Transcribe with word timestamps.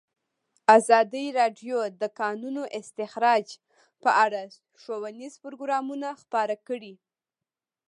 ازادي 0.77 1.25
راډیو 1.39 1.77
د 1.89 1.93
د 2.01 2.03
کانونو 2.19 2.63
استخراج 2.79 3.45
په 4.03 4.09
اړه 4.25 4.41
ښوونیز 4.81 5.33
پروګرامونه 5.43 6.09
خپاره 6.21 6.55
کړي. 6.67 6.93